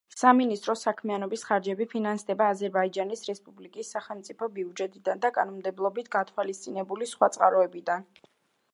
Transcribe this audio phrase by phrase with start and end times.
[0.19, 8.13] სამინისტროს საქმიანობის ხარჯები ფინანსდება აზერბაიჯანის რესპუბლიკის სახელმწიფო ბიუჯეტიდან და კანონმდებლობით გათვალისწინებული სხვა წყაროებიდან.